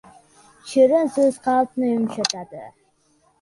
•Shirin 0.71 1.11
so‘z 1.17 1.37
qalbni 1.49 1.91
yumshatadi. 1.93 2.65